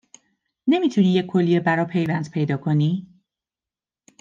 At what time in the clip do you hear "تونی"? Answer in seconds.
0.89-1.11